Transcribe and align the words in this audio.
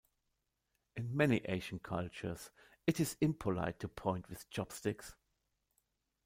In 0.95 1.15
many 1.15 1.41
Asian 1.45 1.77
cultures, 1.77 2.49
it 2.87 2.99
is 2.99 3.17
impolite 3.21 3.79
to 3.81 3.87
point 3.87 4.27
with 4.31 4.49
chopsticks. 4.49 5.15